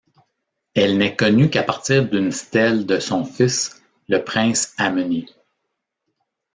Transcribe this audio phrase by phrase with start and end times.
[0.73, 5.27] Elle n'est connue qu'à partir d'une stèle de son fils, le prince Ameni.